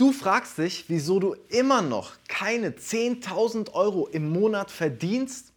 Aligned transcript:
Du 0.00 0.12
fragst 0.12 0.56
dich, 0.56 0.86
wieso 0.88 1.20
du 1.20 1.36
immer 1.50 1.82
noch 1.82 2.12
keine 2.26 2.70
10.000 2.70 3.74
Euro 3.74 4.06
im 4.06 4.30
Monat 4.30 4.70
verdienst? 4.70 5.52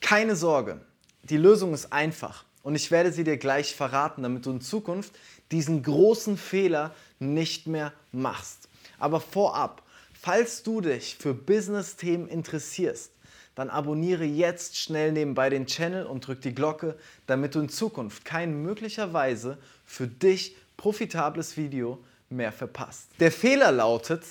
Keine 0.00 0.34
Sorge, 0.34 0.80
die 1.24 1.36
Lösung 1.36 1.74
ist 1.74 1.92
einfach 1.92 2.46
und 2.62 2.74
ich 2.74 2.90
werde 2.90 3.12
sie 3.12 3.22
dir 3.22 3.36
gleich 3.36 3.74
verraten, 3.76 4.22
damit 4.22 4.46
du 4.46 4.52
in 4.52 4.62
Zukunft 4.62 5.12
diesen 5.52 5.82
großen 5.82 6.38
Fehler 6.38 6.94
nicht 7.18 7.66
mehr 7.66 7.92
machst. 8.12 8.70
Aber 8.98 9.20
vorab, 9.20 9.82
falls 10.18 10.62
du 10.62 10.80
dich 10.80 11.16
für 11.16 11.34
Business-Themen 11.34 12.28
interessierst, 12.28 13.12
dann 13.54 13.68
abonniere 13.68 14.24
jetzt 14.24 14.78
schnell 14.78 15.12
nebenbei 15.12 15.50
den 15.50 15.66
Channel 15.66 16.06
und 16.06 16.26
drück 16.26 16.40
die 16.40 16.54
Glocke, 16.54 16.96
damit 17.26 17.54
du 17.54 17.60
in 17.60 17.68
Zukunft 17.68 18.24
kein 18.24 18.62
möglicherweise 18.62 19.58
für 19.84 20.06
dich 20.06 20.56
profitables 20.78 21.58
Video 21.58 22.02
mehr 22.30 22.52
verpasst. 22.52 23.10
Der 23.18 23.32
Fehler 23.32 23.72
lautet, 23.72 24.22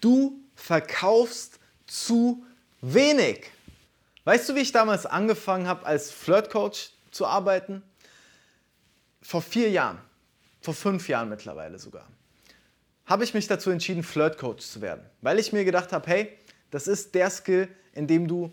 du 0.00 0.38
verkaufst 0.54 1.58
zu 1.86 2.44
wenig. 2.80 3.50
Weißt 4.24 4.48
du, 4.48 4.54
wie 4.54 4.60
ich 4.60 4.72
damals 4.72 5.06
angefangen 5.06 5.66
habe, 5.66 5.86
als 5.86 6.10
Flirtcoach 6.10 6.90
zu 7.10 7.26
arbeiten? 7.26 7.82
Vor 9.22 9.40
vier 9.40 9.70
Jahren, 9.70 9.98
vor 10.60 10.74
fünf 10.74 11.08
Jahren 11.08 11.28
mittlerweile 11.28 11.78
sogar, 11.78 12.06
habe 13.06 13.24
ich 13.24 13.34
mich 13.34 13.46
dazu 13.46 13.70
entschieden, 13.70 14.02
Flirtcoach 14.02 14.60
zu 14.60 14.80
werden, 14.80 15.02
weil 15.20 15.38
ich 15.38 15.52
mir 15.52 15.64
gedacht 15.64 15.92
habe, 15.92 16.10
hey, 16.10 16.38
das 16.70 16.88
ist 16.88 17.14
der 17.14 17.30
Skill, 17.30 17.68
in 17.92 18.06
dem 18.06 18.26
du 18.26 18.52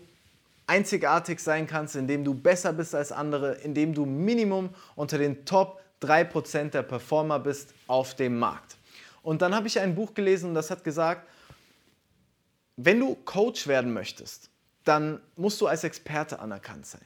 einzigartig 0.66 1.40
sein 1.40 1.66
kannst, 1.66 1.96
in 1.96 2.06
dem 2.06 2.24
du 2.24 2.34
besser 2.34 2.72
bist 2.72 2.94
als 2.94 3.12
andere, 3.12 3.54
in 3.56 3.74
dem 3.74 3.94
du 3.94 4.06
Minimum 4.06 4.70
unter 4.94 5.18
den 5.18 5.44
Top 5.44 5.80
3% 6.02 6.70
der 6.70 6.82
Performer 6.82 7.38
bist 7.38 7.74
auf 7.86 8.14
dem 8.14 8.38
Markt. 8.38 8.76
Und 9.22 9.42
dann 9.42 9.54
habe 9.54 9.68
ich 9.68 9.78
ein 9.78 9.94
Buch 9.94 10.14
gelesen 10.14 10.50
und 10.50 10.54
das 10.54 10.70
hat 10.70 10.84
gesagt, 10.84 11.28
wenn 12.76 12.98
du 12.98 13.14
Coach 13.14 13.66
werden 13.66 13.92
möchtest, 13.92 14.50
dann 14.84 15.20
musst 15.36 15.60
du 15.60 15.66
als 15.66 15.84
Experte 15.84 16.40
anerkannt 16.40 16.86
sein. 16.86 17.04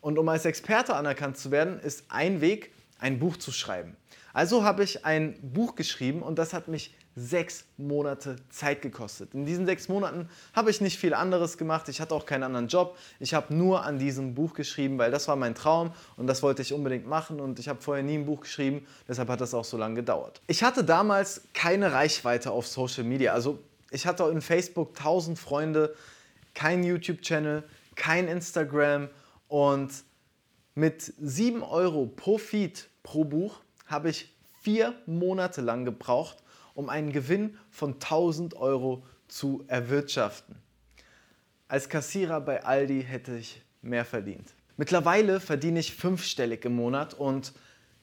Und 0.00 0.18
um 0.18 0.28
als 0.28 0.44
Experte 0.44 0.94
anerkannt 0.94 1.38
zu 1.38 1.50
werden, 1.50 1.78
ist 1.78 2.04
ein 2.08 2.40
Weg, 2.40 2.72
ein 2.98 3.18
Buch 3.18 3.36
zu 3.36 3.52
schreiben. 3.52 3.96
Also 4.32 4.64
habe 4.64 4.82
ich 4.82 5.04
ein 5.04 5.38
Buch 5.40 5.76
geschrieben 5.76 6.22
und 6.22 6.38
das 6.38 6.52
hat 6.52 6.66
mich 6.66 6.94
sechs 7.14 7.64
Monate 7.76 8.36
Zeit 8.48 8.80
gekostet. 8.80 9.34
In 9.34 9.44
diesen 9.44 9.66
sechs 9.66 9.88
Monaten 9.88 10.28
habe 10.54 10.70
ich 10.70 10.80
nicht 10.80 10.98
viel 10.98 11.14
anderes 11.14 11.58
gemacht. 11.58 11.88
Ich 11.88 12.00
hatte 12.00 12.14
auch 12.14 12.24
keinen 12.24 12.42
anderen 12.44 12.68
Job. 12.68 12.96
Ich 13.20 13.34
habe 13.34 13.54
nur 13.54 13.84
an 13.84 13.98
diesem 13.98 14.34
Buch 14.34 14.54
geschrieben, 14.54 14.98
weil 14.98 15.10
das 15.10 15.28
war 15.28 15.36
mein 15.36 15.54
Traum 15.54 15.92
und 16.16 16.26
das 16.26 16.42
wollte 16.42 16.62
ich 16.62 16.72
unbedingt 16.72 17.06
machen. 17.06 17.40
Und 17.40 17.58
ich 17.58 17.68
habe 17.68 17.82
vorher 17.82 18.02
nie 18.02 18.14
ein 18.14 18.26
Buch 18.26 18.40
geschrieben, 18.40 18.86
deshalb 19.06 19.28
hat 19.28 19.40
das 19.40 19.52
auch 19.52 19.64
so 19.64 19.76
lange 19.76 19.96
gedauert. 19.96 20.40
Ich 20.46 20.62
hatte 20.62 20.84
damals 20.84 21.42
keine 21.52 21.92
Reichweite 21.92 22.50
auf 22.50 22.66
Social 22.66 23.04
Media. 23.04 23.32
Also 23.32 23.58
ich 23.90 24.06
hatte 24.06 24.24
in 24.24 24.40
Facebook 24.40 24.96
1000 24.96 25.38
Freunde, 25.38 25.94
kein 26.54 26.82
YouTube-Channel, 26.82 27.62
kein 27.94 28.28
Instagram 28.28 29.08
und 29.48 29.92
mit 30.74 31.12
7 31.20 31.62
Euro 31.62 32.06
pro 32.06 32.38
Feed 32.38 32.88
pro 33.02 33.24
Buch 33.24 33.60
habe 33.86 34.08
ich 34.08 34.32
vier 34.62 34.94
Monate 35.06 35.60
lang 35.60 35.84
gebraucht, 35.84 36.38
um 36.74 36.88
einen 36.88 37.12
Gewinn 37.12 37.56
von 37.70 37.94
1000 37.94 38.54
Euro 38.54 39.04
zu 39.28 39.64
erwirtschaften. 39.66 40.56
Als 41.68 41.88
Kassierer 41.88 42.40
bei 42.40 42.64
Aldi 42.64 43.02
hätte 43.02 43.36
ich 43.36 43.62
mehr 43.80 44.04
verdient. 44.04 44.52
Mittlerweile 44.76 45.40
verdiene 45.40 45.80
ich 45.80 45.94
fünfstellig 45.94 46.64
im 46.64 46.74
Monat 46.76 47.14
und 47.14 47.52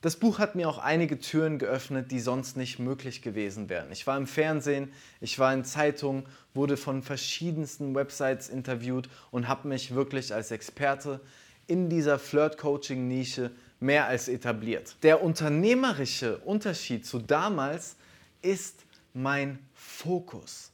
das 0.01 0.15
Buch 0.15 0.39
hat 0.39 0.55
mir 0.55 0.69
auch 0.69 0.77
einige 0.77 1.19
Türen 1.19 1.59
geöffnet, 1.59 2.09
die 2.09 2.21
sonst 2.21 2.55
nicht 2.55 2.79
möglich 2.79 3.21
gewesen 3.21 3.67
wären. 3.67 3.91
Ich 3.91 4.07
war 4.07 4.15
im 4.15 4.27
Fernsehen, 4.27 4.93
ich 5.19 5.37
war 5.39 5.53
in 5.53 5.65
Zeitungen, 5.65 6.25
wurde 6.53 6.77
von 6.77 7.03
verschiedensten 7.03 7.93
Websites 7.95 8.47
interviewt 8.47 9.09
und 9.29 9.49
habe 9.49 9.67
mich 9.67 9.93
wirklich 9.93 10.33
als 10.33 10.51
Experte 10.51 11.19
in 11.67 11.89
dieser 11.89 12.17
Flirt-Coaching-Nische 12.17 13.51
mehr 13.81 14.07
als 14.07 14.29
etabliert. 14.29 14.95
Der 15.03 15.21
unternehmerische 15.21 16.37
Unterschied 16.39 17.05
zu 17.05 17.19
damals 17.19 17.97
ist 18.41 18.85
mein 19.13 19.59
Fokus. 19.73 20.71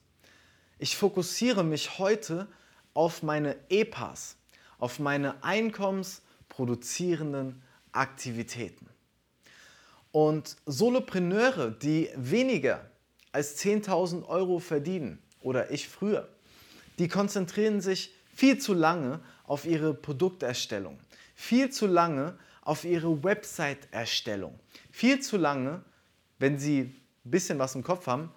Ich 0.80 0.98
fokussiere 0.98 1.64
mich 1.64 2.00
heute 2.00 2.48
auf 2.94 3.24
meine 3.24 3.56
EPAs, 3.70 4.36
auf 4.78 5.00
meine 5.00 5.42
einkommensproduzierenden 5.44 7.62
Aktivitäten. 7.92 8.88
Und 10.12 10.58
Solopreneure, 10.66 11.72
die 11.72 12.10
weniger 12.16 12.90
als 13.32 13.58
10.000 13.60 14.28
Euro 14.28 14.60
verdienen, 14.60 15.22
oder 15.42 15.72
ich 15.72 15.88
früher, 15.88 16.28
die 16.98 17.08
konzentrieren 17.08 17.82
sich 17.82 18.14
viel 18.34 18.58
zu 18.58 18.74
lange 18.74 19.20
auf 19.46 19.66
ihre 19.66 19.94
Produkterstellung, 19.94 21.00
viel 21.36 21.70
zu 21.70 21.88
lange 21.88 22.38
auf 22.62 22.84
ihre 22.84 23.24
Website-Erstellung, 23.24 24.60
viel 24.92 25.20
zu 25.20 25.38
lange, 25.38 25.84
wenn 26.40 26.58
sie 26.58 26.96
bisschen 27.32 27.60
was 27.60 27.76
im 27.76 27.84
Kopf 27.84 28.08
haben, 28.08 28.32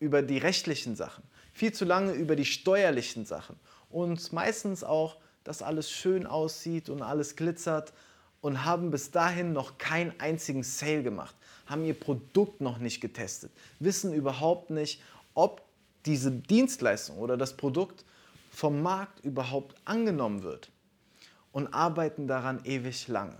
über 0.00 0.22
die 0.22 0.38
rechtlichen 0.38 0.96
Sachen, 0.96 1.22
viel 1.52 1.72
zu 1.72 1.84
lange 1.84 2.12
über 2.12 2.36
die 2.36 2.44
steuerlichen 2.44 3.24
Sachen 3.24 3.56
und 3.90 4.32
meistens 4.32 4.84
auch, 4.84 5.16
dass 5.44 5.62
alles 5.62 5.90
schön 5.90 6.26
aussieht 6.26 6.88
und 6.88 7.02
alles 7.02 7.36
glitzert 7.36 7.92
und 8.40 8.64
haben 8.64 8.90
bis 8.90 9.10
dahin 9.10 9.52
noch 9.52 9.78
keinen 9.78 10.18
einzigen 10.20 10.62
Sale 10.62 11.02
gemacht, 11.02 11.34
haben 11.66 11.84
ihr 11.84 11.94
Produkt 11.94 12.60
noch 12.60 12.78
nicht 12.78 13.00
getestet, 13.00 13.52
wissen 13.78 14.12
überhaupt 14.12 14.70
nicht, 14.70 15.00
ob 15.34 15.62
diese 16.06 16.30
Dienstleistung 16.30 17.18
oder 17.18 17.36
das 17.36 17.56
Produkt 17.56 18.04
vom 18.50 18.82
Markt 18.82 19.24
überhaupt 19.24 19.74
angenommen 19.84 20.42
wird 20.42 20.70
und 21.52 21.72
arbeiten 21.72 22.26
daran 22.26 22.64
ewig 22.64 23.08
lange. 23.08 23.38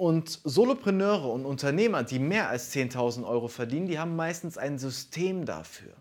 Und 0.00 0.40
Solopreneure 0.44 1.30
und 1.30 1.44
Unternehmer, 1.44 2.04
die 2.04 2.20
mehr 2.20 2.48
als 2.48 2.74
10.000 2.74 3.22
Euro 3.22 3.48
verdienen, 3.48 3.86
die 3.86 3.98
haben 3.98 4.16
meistens 4.16 4.56
ein 4.56 4.78
System 4.78 5.44
dafür. 5.44 5.92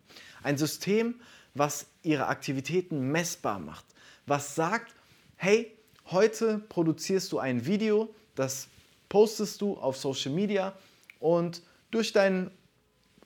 Ein 0.42 0.58
System, 0.58 1.16
was 1.54 1.86
ihre 2.02 2.28
Aktivitäten 2.28 3.12
messbar 3.12 3.60
macht. 3.60 3.84
Was 4.26 4.56
sagt, 4.56 4.96
hey, 5.36 5.78
heute 6.06 6.60
produzierst 6.70 7.30
du 7.34 7.40
ein 7.40 7.66
Video, 7.66 8.08
das 8.36 8.70
postest 9.10 9.60
du 9.60 9.76
auf 9.76 9.98
Social 9.98 10.32
Media 10.32 10.72
und 11.20 11.62
durch 11.92 12.14
deinen 12.14 12.52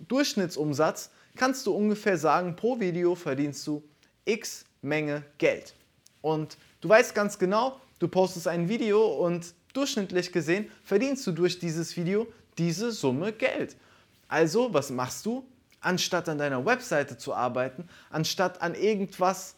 Durchschnittsumsatz 0.07 1.11
kannst 1.35 1.67
du 1.67 1.71
ungefähr 1.71 2.17
sagen, 2.17 2.55
pro 2.55 2.79
Video 2.79 3.13
verdienst 3.13 3.67
du 3.67 3.83
x 4.25 4.65
Menge 4.81 5.23
Geld. 5.37 5.75
Und 6.23 6.57
du 6.81 6.89
weißt 6.89 7.13
ganz 7.13 7.37
genau, 7.37 7.79
du 8.03 8.09
postest 8.09 8.49
ein 8.49 8.67
Video 8.67 9.05
und 9.05 9.53
durchschnittlich 9.71 10.33
gesehen 10.33 10.69
verdienst 10.83 11.25
du 11.25 11.31
durch 11.31 11.57
dieses 11.57 11.95
Video 11.95 12.27
diese 12.57 12.91
Summe 12.91 13.31
Geld. 13.31 13.77
Also, 14.27 14.73
was 14.73 14.89
machst 14.89 15.25
du? 15.25 15.45
Anstatt 15.79 16.27
an 16.27 16.37
deiner 16.37 16.65
Webseite 16.65 17.17
zu 17.17 17.33
arbeiten, 17.33 17.87
anstatt 18.09 18.61
an 18.61 18.75
irgendwas 18.75 19.55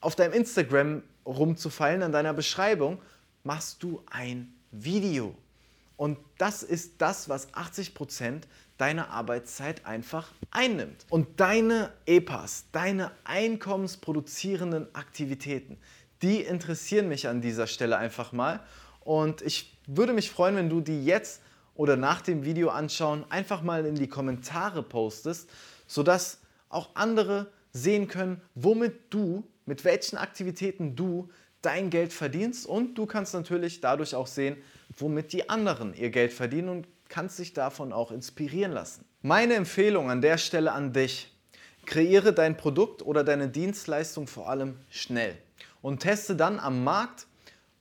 auf 0.00 0.16
deinem 0.16 0.32
Instagram 0.32 1.02
rumzufallen, 1.24 2.02
an 2.02 2.12
deiner 2.12 2.34
Beschreibung, 2.34 3.00
machst 3.44 3.82
du 3.82 4.02
ein 4.10 4.52
Video. 4.72 5.34
Und 5.96 6.18
das 6.38 6.62
ist 6.62 6.94
das, 6.98 7.28
was 7.28 7.52
80% 7.54 8.42
deiner 8.78 9.10
Arbeitszeit 9.10 9.86
einfach 9.86 10.30
einnimmt. 10.50 11.06
Und 11.08 11.40
deine 11.40 11.92
EPAs, 12.04 12.66
deine 12.72 13.12
einkommensproduzierenden 13.24 14.94
Aktivitäten, 14.94 15.78
die 16.22 16.40
interessieren 16.40 17.08
mich 17.08 17.28
an 17.28 17.40
dieser 17.40 17.66
Stelle 17.66 17.98
einfach 17.98 18.32
mal. 18.32 18.60
Und 19.00 19.42
ich 19.42 19.78
würde 19.86 20.12
mich 20.12 20.30
freuen, 20.30 20.56
wenn 20.56 20.68
du 20.68 20.80
die 20.80 21.04
jetzt 21.04 21.42
oder 21.74 21.96
nach 21.96 22.22
dem 22.22 22.44
Video 22.44 22.70
anschauen 22.70 23.24
einfach 23.28 23.62
mal 23.62 23.84
in 23.86 23.94
die 23.94 24.08
Kommentare 24.08 24.82
postest, 24.82 25.48
sodass 25.86 26.40
auch 26.68 26.90
andere 26.94 27.52
sehen 27.72 28.08
können, 28.08 28.40
womit 28.54 29.12
du, 29.12 29.44
mit 29.66 29.84
welchen 29.84 30.16
Aktivitäten 30.16 30.96
du 30.96 31.28
dein 31.62 31.90
Geld 31.90 32.12
verdienst 32.12 32.66
und 32.66 32.94
du 32.96 33.06
kannst 33.06 33.34
natürlich 33.34 33.80
dadurch 33.80 34.14
auch 34.14 34.26
sehen, 34.26 34.56
womit 34.98 35.32
die 35.32 35.48
anderen 35.48 35.94
ihr 35.94 36.10
Geld 36.10 36.32
verdienen 36.32 36.68
und 36.68 36.88
kannst 37.08 37.38
dich 37.38 37.52
davon 37.52 37.92
auch 37.92 38.10
inspirieren 38.10 38.72
lassen. 38.72 39.04
Meine 39.22 39.54
Empfehlung 39.54 40.10
an 40.10 40.20
der 40.20 40.38
Stelle 40.38 40.72
an 40.72 40.92
dich, 40.92 41.35
kreiere 41.86 42.32
dein 42.32 42.56
Produkt 42.56 43.02
oder 43.02 43.24
deine 43.24 43.48
Dienstleistung 43.48 44.26
vor 44.26 44.50
allem 44.50 44.76
schnell 44.90 45.38
und 45.82 46.00
teste 46.00 46.36
dann 46.36 46.58
am 46.58 46.84
Markt, 46.84 47.26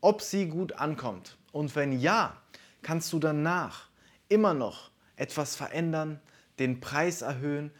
ob 0.01 0.21
sie 0.21 0.47
gut 0.47 0.73
ankommt. 0.73 1.37
Und 1.51 1.75
wenn 1.75 1.99
ja, 1.99 2.37
kannst 2.81 3.11
du 3.11 3.19
danach 3.19 3.89
immer 4.29 4.53
noch 4.53 4.91
etwas 5.15 5.55
verändern, 5.55 6.19
den 6.59 6.79
Preis 6.79 7.21
erhöhen, 7.21 7.71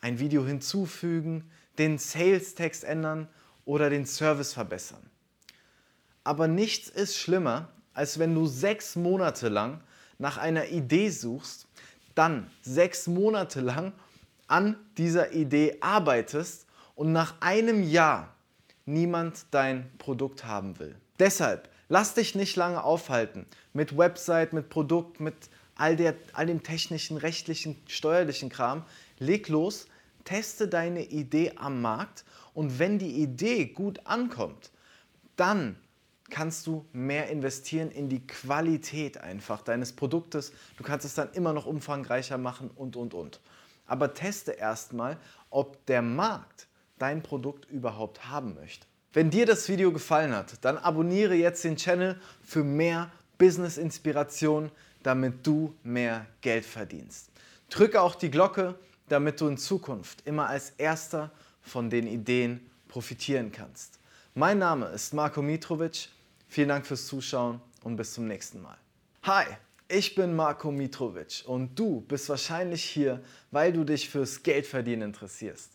ein 0.00 0.18
Video 0.18 0.46
hinzufügen, 0.46 1.50
den 1.78 1.98
Sales-Text 1.98 2.84
ändern 2.84 3.28
oder 3.64 3.90
den 3.90 4.06
Service 4.06 4.52
verbessern. 4.52 5.10
Aber 6.24 6.48
nichts 6.48 6.88
ist 6.88 7.16
schlimmer, 7.16 7.68
als 7.94 8.18
wenn 8.18 8.34
du 8.34 8.46
sechs 8.46 8.96
Monate 8.96 9.48
lang 9.48 9.80
nach 10.18 10.36
einer 10.36 10.68
Idee 10.68 11.10
suchst, 11.10 11.66
dann 12.14 12.50
sechs 12.62 13.06
Monate 13.06 13.60
lang 13.60 13.92
an 14.50 14.76
dieser 14.98 15.32
Idee 15.32 15.76
arbeitest 15.80 16.66
und 16.94 17.12
nach 17.12 17.40
einem 17.40 17.82
Jahr 17.82 18.34
niemand 18.84 19.46
dein 19.52 19.90
Produkt 19.98 20.44
haben 20.44 20.78
will. 20.78 20.96
Deshalb 21.18 21.68
lass 21.88 22.14
dich 22.14 22.34
nicht 22.34 22.56
lange 22.56 22.82
aufhalten 22.82 23.46
mit 23.72 23.96
Website, 23.96 24.52
mit 24.52 24.68
Produkt, 24.68 25.20
mit 25.20 25.34
all, 25.76 25.96
der, 25.96 26.14
all 26.32 26.46
dem 26.46 26.62
technischen, 26.62 27.16
rechtlichen, 27.16 27.76
steuerlichen 27.86 28.48
Kram. 28.48 28.84
Leg 29.18 29.48
los, 29.48 29.86
teste 30.24 30.68
deine 30.68 31.04
Idee 31.04 31.52
am 31.56 31.80
Markt 31.80 32.24
und 32.52 32.78
wenn 32.78 32.98
die 32.98 33.22
Idee 33.22 33.66
gut 33.66 34.06
ankommt, 34.06 34.70
dann 35.36 35.76
kannst 36.28 36.66
du 36.66 36.86
mehr 36.92 37.28
investieren 37.28 37.90
in 37.90 38.08
die 38.08 38.26
Qualität 38.26 39.18
einfach 39.18 39.62
deines 39.62 39.92
Produktes. 39.92 40.52
Du 40.76 40.84
kannst 40.84 41.04
es 41.06 41.14
dann 41.14 41.32
immer 41.32 41.52
noch 41.52 41.66
umfangreicher 41.66 42.38
machen 42.38 42.70
und, 42.74 42.96
und, 42.96 43.14
und. 43.14 43.40
Aber 43.90 44.14
teste 44.14 44.52
erstmal, 44.52 45.16
ob 45.50 45.84
der 45.86 46.00
Markt 46.00 46.68
dein 46.98 47.24
Produkt 47.24 47.68
überhaupt 47.68 48.28
haben 48.28 48.54
möchte. 48.54 48.86
Wenn 49.12 49.30
dir 49.30 49.46
das 49.46 49.68
Video 49.68 49.90
gefallen 49.90 50.32
hat, 50.32 50.64
dann 50.64 50.78
abonniere 50.78 51.34
jetzt 51.34 51.64
den 51.64 51.74
Channel 51.74 52.20
für 52.40 52.62
mehr 52.62 53.10
Business-Inspiration, 53.38 54.70
damit 55.02 55.44
du 55.44 55.74
mehr 55.82 56.24
Geld 56.40 56.64
verdienst. 56.64 57.30
Drücke 57.68 58.00
auch 58.00 58.14
die 58.14 58.30
Glocke, 58.30 58.78
damit 59.08 59.40
du 59.40 59.48
in 59.48 59.58
Zukunft 59.58 60.24
immer 60.24 60.46
als 60.46 60.70
erster 60.78 61.32
von 61.60 61.90
den 61.90 62.06
Ideen 62.06 62.70
profitieren 62.86 63.50
kannst. 63.50 63.98
Mein 64.34 64.58
Name 64.58 64.86
ist 64.86 65.14
Marco 65.14 65.42
Mitrovic. 65.42 66.10
Vielen 66.46 66.68
Dank 66.68 66.86
fürs 66.86 67.08
Zuschauen 67.08 67.60
und 67.82 67.96
bis 67.96 68.12
zum 68.12 68.28
nächsten 68.28 68.62
Mal. 68.62 68.76
Hi, 69.24 69.46
ich 69.90 70.14
bin 70.14 70.36
Marco 70.36 70.70
Mitrovic 70.70 71.42
und 71.46 71.76
du 71.76 72.02
bist 72.02 72.28
wahrscheinlich 72.28 72.84
hier, 72.84 73.20
weil 73.50 73.72
du 73.72 73.84
dich 73.84 74.08
fürs 74.08 74.42
Geldverdienen 74.42 75.08
interessierst. 75.08 75.72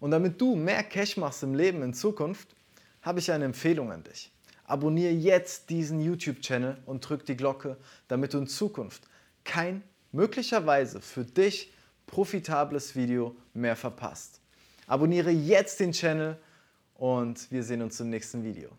Und 0.00 0.10
damit 0.12 0.40
du 0.40 0.56
mehr 0.56 0.82
Cash 0.82 1.16
machst 1.18 1.42
im 1.42 1.54
Leben 1.54 1.82
in 1.82 1.92
Zukunft, 1.92 2.48
habe 3.02 3.18
ich 3.18 3.30
eine 3.30 3.44
Empfehlung 3.44 3.92
an 3.92 4.02
dich. 4.02 4.32
Abonniere 4.64 5.12
jetzt 5.12 5.68
diesen 5.68 6.00
YouTube-Channel 6.00 6.78
und 6.86 7.06
drück 7.06 7.26
die 7.26 7.36
Glocke, 7.36 7.76
damit 8.08 8.32
du 8.32 8.38
in 8.38 8.46
Zukunft 8.46 9.02
kein 9.44 9.82
möglicherweise 10.10 11.02
für 11.02 11.24
dich 11.24 11.70
profitables 12.06 12.96
Video 12.96 13.36
mehr 13.52 13.76
verpasst. 13.76 14.40
Abonniere 14.86 15.30
jetzt 15.30 15.80
den 15.80 15.92
Channel 15.92 16.38
und 16.94 17.50
wir 17.50 17.62
sehen 17.62 17.82
uns 17.82 18.00
im 18.00 18.08
nächsten 18.08 18.42
Video. 18.42 18.70